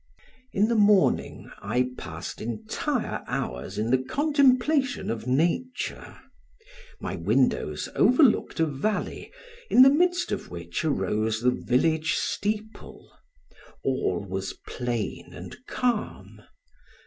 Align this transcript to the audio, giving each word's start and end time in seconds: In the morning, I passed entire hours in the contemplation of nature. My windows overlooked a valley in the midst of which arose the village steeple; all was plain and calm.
In 0.51 0.67
the 0.67 0.73
morning, 0.73 1.51
I 1.61 1.91
passed 1.95 2.41
entire 2.41 3.23
hours 3.27 3.77
in 3.77 3.91
the 3.91 3.99
contemplation 3.99 5.11
of 5.11 5.27
nature. 5.27 6.17
My 6.99 7.15
windows 7.17 7.87
overlooked 7.93 8.59
a 8.59 8.65
valley 8.65 9.31
in 9.69 9.83
the 9.83 9.91
midst 9.91 10.31
of 10.31 10.49
which 10.49 10.83
arose 10.83 11.41
the 11.41 11.51
village 11.51 12.15
steeple; 12.15 13.11
all 13.83 14.25
was 14.27 14.53
plain 14.65 15.33
and 15.35 15.55
calm. 15.67 16.41